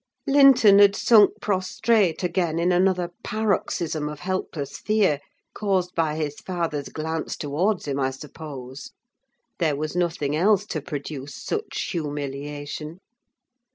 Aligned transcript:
Linton 0.25 0.79
had 0.79 0.95
sunk 0.95 1.39
prostrate 1.41 2.23
again 2.23 2.57
in 2.57 2.71
another 2.71 3.11
paroxysm 3.23 4.09
of 4.09 4.21
helpless 4.21 4.79
fear, 4.79 5.19
caused 5.53 5.93
by 5.93 6.15
his 6.15 6.37
father's 6.39 6.89
glance 6.89 7.37
towards 7.37 7.87
him, 7.87 7.99
I 7.99 8.09
suppose: 8.09 8.93
there 9.59 9.75
was 9.75 9.95
nothing 9.95 10.35
else 10.35 10.65
to 10.73 10.81
produce 10.81 11.35
such 11.35 11.79
humiliation. 11.91 12.97